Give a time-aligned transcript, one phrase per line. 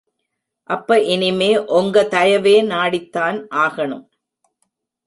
[0.69, 4.05] அப்ப இனிமே ஒங்க தயவே நாடித்தான் ஆகணும்.